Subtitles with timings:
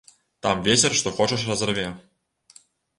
[0.45, 1.87] Там вецер што хочаш разарве.